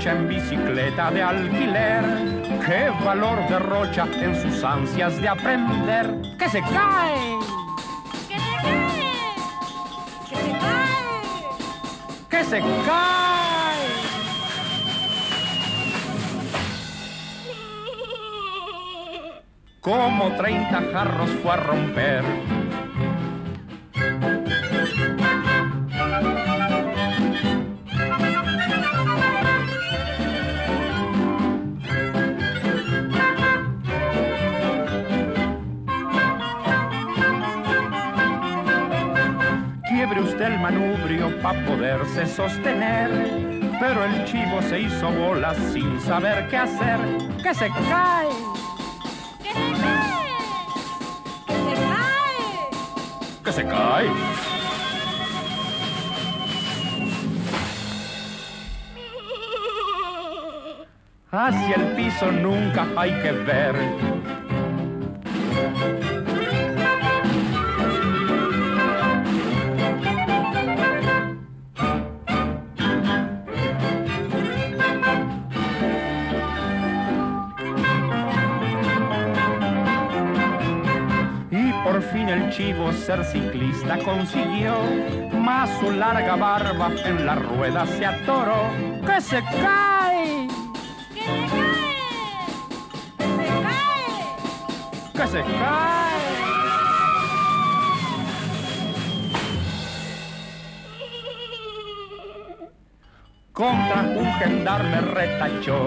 En 0.05 0.29
bicicleta 0.29 1.11
de 1.11 1.23
alquiler. 1.23 2.05
¡Qué 2.65 2.91
valor 3.05 3.39
derrocha 3.49 4.07
en 4.13 4.35
sus 4.41 4.63
ansias 4.63 5.21
de 5.21 5.29
aprender! 5.29 6.15
¡Que 6.39 6.49
se 6.49 6.61
cae! 6.61 7.39
¡Que 8.29 8.39
se 8.39 8.59
cae! 8.63 8.95
¡Que 10.29 10.37
se 10.37 10.51
cae! 10.59 12.29
¡Que 12.29 12.45
se 12.45 12.61
cae! 12.61 13.37
Como 19.81 20.33
30 20.33 20.83
jarros 20.93 21.31
fue 21.43 21.53
a 21.53 21.57
romper. 21.57 22.25
Manubrio 40.67 41.31
para 41.43 41.65
poderse 41.65 42.27
sostener. 42.27 43.09
Pero 43.79 44.05
el 44.05 44.25
chivo 44.25 44.61
se 44.63 44.81
hizo 44.81 45.11
bolas 45.13 45.57
sin 45.73 46.01
saber 46.01 46.49
qué 46.49 46.57
hacer. 46.57 46.99
¡Que 47.41 47.55
se 47.55 47.69
cae! 47.69 48.29
¡Que 49.45 49.53
se 49.53 49.65
cae! 49.83 50.25
¡Que 51.47 51.55
se 51.63 51.75
cae! 51.93 52.47
¡Que 53.45 53.53
se 53.53 53.65
cae! 53.65 54.11
Hacia 61.31 61.75
el 61.77 61.87
piso 61.95 62.33
nunca 62.33 62.87
hay 62.97 63.13
que 63.23 63.31
ver. 63.31 63.77
Chivo 82.57 82.93
ser 82.93 83.25
ciclista 83.25 83.99
consiguió, 83.99 84.75
más 85.33 85.69
su 85.79 85.91
larga 85.91 86.37
barba 86.37 86.91
en 87.05 87.27
la 87.27 87.35
rueda 87.35 87.87
se 87.87 88.07
atoró. 88.07 88.71
¡Que 89.05 89.21
se 89.21 89.43
cae! 89.43 90.49
¡Que 91.13 91.23
se 91.23 91.47
cae! 91.53 91.97
¡Que 93.19 93.27
se 93.27 93.47
cae! 93.63 94.13
¡Que 95.13 95.27
se 95.27 95.43
cae! 95.43 96.07
Contra 103.53 104.03
un 104.03 104.33
gendarme 104.35 105.01
retachó. 105.01 105.81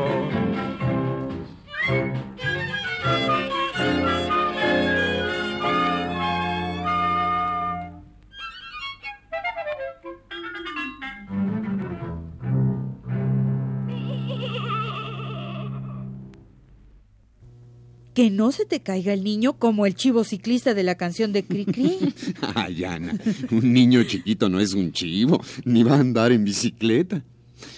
Que 18.19 18.29
no 18.29 18.51
se 18.51 18.65
te 18.65 18.81
caiga 18.81 19.13
el 19.13 19.23
niño 19.23 19.53
como 19.53 19.85
el 19.85 19.95
chivo 19.95 20.25
ciclista 20.25 20.73
de 20.73 20.83
la 20.83 20.95
canción 20.95 21.31
de 21.31 21.45
Cricri. 21.45 22.13
Ay, 22.53 22.83
Ana, 22.83 23.17
un 23.49 23.71
niño 23.71 24.03
chiquito 24.03 24.49
no 24.49 24.59
es 24.59 24.73
un 24.73 24.91
chivo, 24.91 25.41
ni 25.63 25.83
va 25.83 25.95
a 25.95 26.01
andar 26.01 26.33
en 26.33 26.43
bicicleta. 26.43 27.23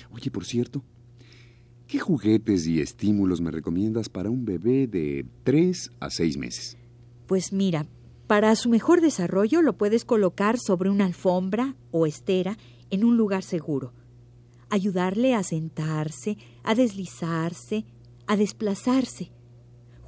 Oye, 0.10 0.32
por 0.32 0.44
cierto, 0.44 0.84
¿qué 1.86 2.00
juguetes 2.00 2.66
y 2.66 2.82
estímulos 2.82 3.40
me 3.40 3.52
recomiendas 3.52 4.10
para 4.10 4.32
un 4.32 4.44
bebé 4.44 4.88
de 4.88 5.28
3 5.44 5.92
a 6.00 6.10
6 6.10 6.38
meses? 6.38 6.76
Pues 7.28 7.54
mira, 7.54 7.86
para 8.26 8.56
su 8.56 8.68
mejor 8.68 9.00
desarrollo 9.00 9.62
lo 9.62 9.78
puedes 9.78 10.06
colocar 10.06 10.58
sobre 10.58 10.90
una 10.90 11.06
alfombra 11.06 11.76
o 11.92 12.08
estera 12.08 12.58
en 12.90 13.04
un 13.04 13.16
lugar 13.16 13.44
seguro. 13.44 13.94
Ayudarle 14.72 15.36
a 15.36 15.44
sentarse, 15.44 16.40
a 16.64 16.74
deslizarse, 16.74 17.86
a 18.26 18.36
desplazarse. 18.38 19.30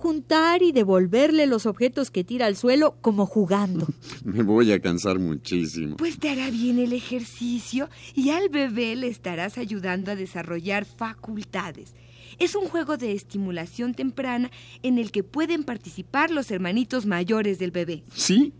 Juntar 0.03 0.61
y 0.63 0.73
devolverle 0.73 1.47
los 1.47 1.65
objetos 1.65 2.11
que 2.11 2.25
tira 2.25 2.47
al 2.47 2.57
suelo 2.57 2.97
como 2.99 3.25
jugando. 3.25 3.87
Me 4.25 4.43
voy 4.43 4.73
a 4.73 4.81
cansar 4.81 5.17
muchísimo. 5.17 5.95
Pues 5.95 6.19
te 6.19 6.29
hará 6.29 6.49
bien 6.49 6.77
el 6.77 6.91
ejercicio 6.91 7.87
y 8.13 8.31
al 8.31 8.49
bebé 8.49 8.97
le 8.97 9.07
estarás 9.07 9.57
ayudando 9.57 10.11
a 10.11 10.17
desarrollar 10.17 10.83
facultades. 10.83 11.95
Es 12.37 12.53
un 12.53 12.67
juego 12.67 12.97
de 12.97 13.13
estimulación 13.13 13.93
temprana 13.93 14.51
en 14.81 14.97
el 14.97 15.09
que 15.09 15.23
pueden 15.23 15.63
participar 15.63 16.31
los 16.31 16.51
hermanitos 16.51 17.05
mayores 17.05 17.57
del 17.57 17.71
bebé. 17.71 18.03
Sí, 18.13 18.51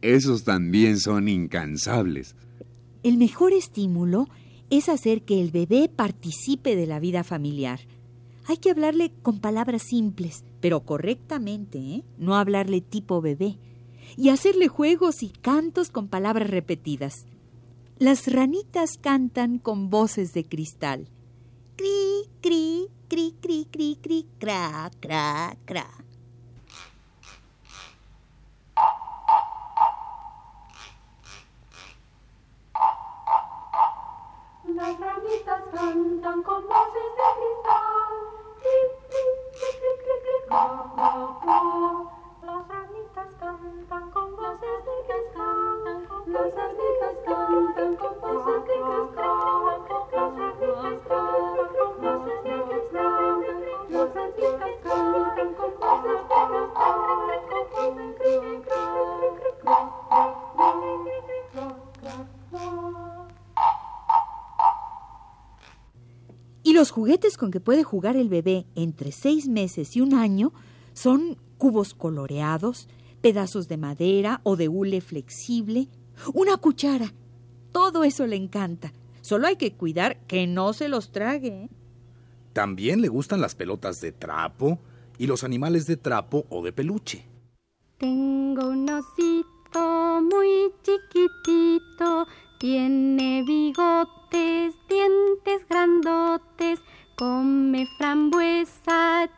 esos 0.00 0.44
también 0.44 1.00
son 1.00 1.26
incansables. 1.26 2.36
El 3.02 3.16
mejor 3.16 3.52
estímulo 3.52 4.28
es 4.70 4.88
hacer 4.88 5.22
que 5.22 5.40
el 5.40 5.50
bebé 5.50 5.88
participe 5.88 6.76
de 6.76 6.86
la 6.86 7.00
vida 7.00 7.24
familiar. 7.24 7.80
Hay 8.46 8.58
que 8.58 8.70
hablarle 8.70 9.10
con 9.22 9.40
palabras 9.40 9.82
simples, 9.82 10.44
pero 10.60 10.80
correctamente, 10.80 11.78
¿eh? 11.78 12.04
No 12.18 12.36
hablarle 12.36 12.82
tipo 12.82 13.22
bebé. 13.22 13.58
Y 14.16 14.28
hacerle 14.28 14.68
juegos 14.68 15.22
y 15.22 15.30
cantos 15.30 15.90
con 15.90 16.08
palabras 16.08 16.50
repetidas. 16.50 17.26
Las 17.98 18.30
ranitas 18.30 18.98
cantan 19.00 19.58
con 19.58 19.88
voces 19.88 20.34
de 20.34 20.44
cristal. 20.44 21.08
Cri, 21.76 22.28
cri, 22.42 22.88
cri, 23.08 23.34
cri, 23.40 23.66
cri, 23.70 23.98
cri, 24.02 24.26
cra, 24.38 24.90
cra, 25.00 25.56
cra. 25.64 25.86
Las 34.64 35.00
ranitas 35.00 35.62
cantan 35.72 36.42
con 36.42 36.62
voces 36.62 37.10
de 37.16 37.28
cristal. 37.38 38.03
Las 40.50 41.38
ranitas 42.68 43.34
cantan 43.40 44.10
con 44.10 44.36
voces 44.36 44.84
de. 44.84 44.94
Las 46.26 46.54
juguetes 66.94 67.36
con 67.36 67.50
que 67.50 67.58
puede 67.58 67.82
jugar 67.82 68.14
el 68.14 68.28
bebé 68.28 68.66
entre 68.76 69.10
seis 69.10 69.48
meses 69.48 69.96
y 69.96 70.00
un 70.00 70.14
año 70.14 70.52
son 70.92 71.36
cubos 71.58 71.92
coloreados, 71.92 72.88
pedazos 73.20 73.66
de 73.66 73.76
madera 73.76 74.40
o 74.44 74.54
de 74.54 74.68
hule 74.68 75.00
flexible, 75.00 75.88
una 76.34 76.56
cuchara. 76.56 77.12
Todo 77.72 78.04
eso 78.04 78.28
le 78.28 78.36
encanta. 78.36 78.92
Solo 79.22 79.48
hay 79.48 79.56
que 79.56 79.72
cuidar 79.72 80.20
que 80.28 80.46
no 80.46 80.72
se 80.72 80.88
los 80.88 81.10
trague. 81.10 81.64
¿eh? 81.64 81.68
También 82.52 83.00
le 83.00 83.08
gustan 83.08 83.40
las 83.40 83.56
pelotas 83.56 84.00
de 84.00 84.12
trapo 84.12 84.78
y 85.18 85.26
los 85.26 85.42
animales 85.42 85.88
de 85.88 85.96
trapo 85.96 86.44
o 86.48 86.62
de 86.62 86.72
peluche. 86.72 87.26
Tengo 87.98 88.68
un 88.68 88.88
osito 88.88 90.20
muy 90.22 90.70
chiquitito, 90.84 92.28
tiene 92.58 93.42
bigotes, 93.46 94.74
dientes 94.88 95.68
grandotes, 95.68 96.80
come 97.16 97.86
frambuesa, 97.98 99.28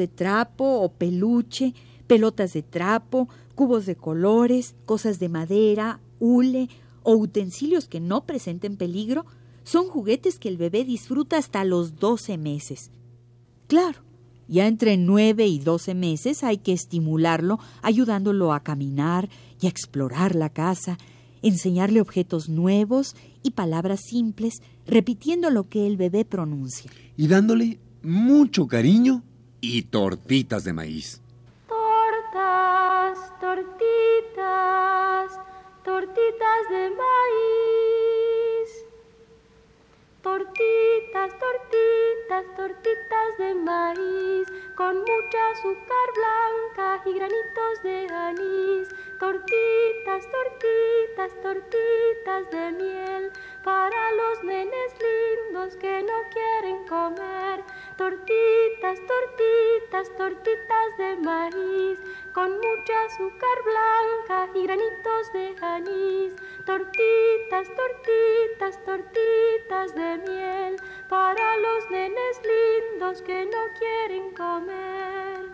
de 0.00 0.08
trapo 0.08 0.64
o 0.64 0.92
peluche, 0.92 1.74
pelotas 2.06 2.54
de 2.54 2.62
trapo, 2.62 3.28
cubos 3.54 3.84
de 3.84 3.94
colores, 3.94 4.74
cosas 4.86 5.18
de 5.18 5.28
madera, 5.28 6.00
hule 6.18 6.70
o 7.02 7.14
utensilios 7.14 7.86
que 7.86 8.00
no 8.00 8.24
presenten 8.24 8.76
peligro 8.76 9.26
son 9.62 9.88
juguetes 9.88 10.38
que 10.38 10.48
el 10.48 10.56
bebé 10.56 10.84
disfruta 10.84 11.36
hasta 11.36 11.64
los 11.64 11.96
12 11.96 12.38
meses. 12.38 12.90
Claro, 13.66 14.00
ya 14.48 14.66
entre 14.66 14.96
9 14.96 15.46
y 15.46 15.58
12 15.58 15.94
meses 15.94 16.42
hay 16.42 16.58
que 16.58 16.72
estimularlo 16.72 17.58
ayudándolo 17.82 18.52
a 18.52 18.60
caminar 18.60 19.28
y 19.60 19.66
a 19.66 19.68
explorar 19.68 20.34
la 20.34 20.48
casa, 20.48 20.98
enseñarle 21.42 22.00
objetos 22.00 22.48
nuevos 22.48 23.14
y 23.42 23.50
palabras 23.50 24.00
simples, 24.08 24.62
repitiendo 24.86 25.50
lo 25.50 25.68
que 25.68 25.86
el 25.86 25.96
bebé 25.96 26.24
pronuncia. 26.24 26.90
Y 27.16 27.28
dándole 27.28 27.78
mucho 28.02 28.66
cariño 28.66 29.22
y 29.60 29.82
tortitas 29.82 30.64
de 30.64 30.72
maíz. 30.72 31.20
Tortas, 31.68 33.18
tortitas, 33.40 35.38
tortitas 35.84 36.68
de 36.70 36.90
maíz. 36.90 38.84
Tortitas, 40.22 41.32
tortitas, 41.38 42.56
tortitas 42.56 43.38
de 43.38 43.54
maíz, 43.54 44.48
con 44.76 44.98
mucha 44.98 45.50
azúcar 45.52 46.08
blanca 46.14 47.02
y 47.06 47.12
granitos 47.14 47.82
de 47.82 48.06
anís. 48.12 48.88
tortitas, 49.18 50.28
tortitas, 50.30 51.32
tortitas 51.42 52.50
de 52.50 52.70
miel 52.72 53.32
para 53.62 54.12
los 54.12 54.42
nenes 54.44 54.94
lindos 55.04 55.76
que 55.76 56.02
no 56.02 56.22
quieren 56.32 56.86
comer. 56.86 57.62
Tortitas, 57.96 58.39
tortitas, 60.16 60.96
de 60.96 61.16
maíz 61.16 61.98
con 62.32 62.50
mucha 62.52 63.04
azúcar 63.06 63.62
blanca 63.64 64.48
y 64.54 64.62
granitos 64.62 65.32
de 65.32 65.54
anís. 65.60 66.34
Tortitas, 66.64 67.68
tortitas, 67.76 68.84
tortitas 68.84 69.94
de 69.94 70.18
miel 70.26 70.76
para 71.08 71.56
los 71.58 71.90
nenes 71.90 72.40
lindos 72.50 73.22
que 73.22 73.44
no 73.44 73.62
quieren 73.78 74.34
comer. 74.34 75.50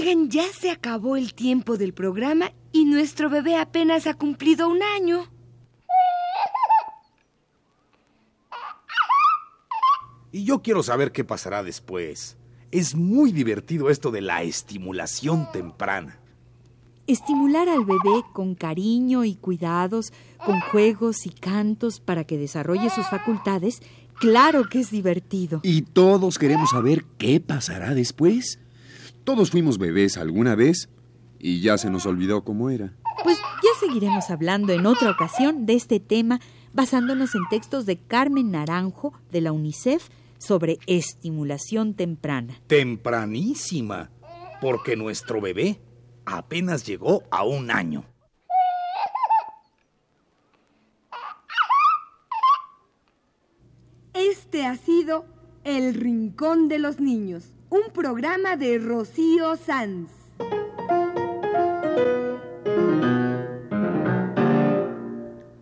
Oigan, 0.00 0.30
ya 0.30 0.44
se 0.50 0.70
acabó 0.70 1.18
el 1.18 1.34
tiempo 1.34 1.76
del 1.76 1.92
programa 1.92 2.52
y 2.72 2.86
nuestro 2.86 3.28
bebé 3.28 3.56
apenas 3.56 4.06
ha 4.06 4.14
cumplido 4.14 4.66
un 4.66 4.82
año. 4.82 5.28
Y 10.32 10.44
yo 10.44 10.62
quiero 10.62 10.82
saber 10.82 11.12
qué 11.12 11.22
pasará 11.22 11.62
después. 11.62 12.38
Es 12.70 12.94
muy 12.94 13.30
divertido 13.30 13.90
esto 13.90 14.10
de 14.10 14.22
la 14.22 14.42
estimulación 14.42 15.52
temprana. 15.52 16.18
Estimular 17.06 17.68
al 17.68 17.84
bebé 17.84 18.22
con 18.32 18.54
cariño 18.54 19.26
y 19.26 19.34
cuidados, 19.34 20.14
con 20.42 20.60
juegos 20.60 21.26
y 21.26 21.30
cantos 21.30 22.00
para 22.00 22.24
que 22.24 22.38
desarrolle 22.38 22.88
sus 22.88 23.06
facultades, 23.06 23.82
claro 24.18 24.66
que 24.66 24.80
es 24.80 24.90
divertido. 24.90 25.60
Y 25.62 25.82
todos 25.82 26.38
queremos 26.38 26.70
saber 26.70 27.04
qué 27.18 27.38
pasará 27.38 27.92
después. 27.92 28.58
Todos 29.24 29.50
fuimos 29.50 29.78
bebés 29.78 30.16
alguna 30.16 30.54
vez 30.54 30.88
y 31.38 31.60
ya 31.60 31.78
se 31.78 31.90
nos 31.90 32.06
olvidó 32.06 32.44
cómo 32.44 32.70
era. 32.70 32.92
Pues 33.22 33.38
ya 33.38 33.86
seguiremos 33.86 34.30
hablando 34.30 34.72
en 34.72 34.86
otra 34.86 35.10
ocasión 35.10 35.66
de 35.66 35.74
este 35.74 36.00
tema 36.00 36.40
basándonos 36.72 37.34
en 37.34 37.42
textos 37.50 37.86
de 37.86 37.98
Carmen 37.98 38.50
Naranjo 38.50 39.12
de 39.30 39.40
la 39.40 39.52
UNICEF 39.52 40.08
sobre 40.38 40.78
estimulación 40.86 41.94
temprana. 41.94 42.60
Tempranísima, 42.66 44.10
porque 44.60 44.96
nuestro 44.96 45.40
bebé 45.40 45.80
apenas 46.24 46.86
llegó 46.86 47.22
a 47.30 47.44
un 47.44 47.70
año. 47.70 48.04
Este 54.14 54.64
ha 54.64 54.76
sido 54.76 55.26
El 55.64 55.94
Rincón 55.94 56.68
de 56.68 56.78
los 56.78 57.00
Niños, 57.00 57.52
un 57.70 57.92
programa 57.92 58.56
de 58.56 58.78
Rocío 58.78 59.56
Sanz. 59.56 60.10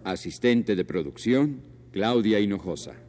Asistente 0.05 0.75
de 0.75 0.85
producción, 0.87 1.63
Claudia 1.93 2.41
Hinojosa. 2.41 3.08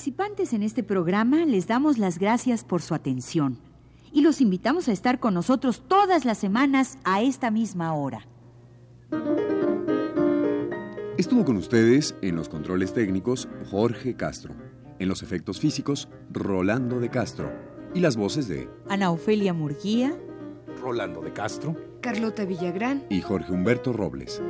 Participantes 0.00 0.54
en 0.54 0.62
este 0.62 0.82
programa 0.82 1.44
les 1.44 1.66
damos 1.66 1.98
las 1.98 2.18
gracias 2.18 2.64
por 2.64 2.80
su 2.80 2.94
atención 2.94 3.58
y 4.10 4.22
los 4.22 4.40
invitamos 4.40 4.88
a 4.88 4.92
estar 4.92 5.20
con 5.20 5.34
nosotros 5.34 5.82
todas 5.86 6.24
las 6.24 6.38
semanas 6.38 6.96
a 7.04 7.20
esta 7.20 7.50
misma 7.50 7.92
hora. 7.92 8.26
Estuvo 11.18 11.44
con 11.44 11.58
ustedes 11.58 12.14
en 12.22 12.34
los 12.36 12.48
controles 12.48 12.94
técnicos 12.94 13.46
Jorge 13.70 14.14
Castro, 14.16 14.54
en 14.98 15.06
los 15.06 15.22
efectos 15.22 15.60
físicos 15.60 16.08
Rolando 16.30 16.98
de 16.98 17.10
Castro 17.10 17.52
y 17.92 18.00
las 18.00 18.16
voces 18.16 18.48
de 18.48 18.70
Ana 18.88 19.10
Ofelia 19.10 19.52
Murguía, 19.52 20.16
Rolando 20.80 21.20
de 21.20 21.34
Castro, 21.34 21.76
Carlota 22.00 22.46
Villagrán. 22.46 23.04
y 23.10 23.20
Jorge 23.20 23.52
Humberto 23.52 23.92
Robles. 23.92 24.40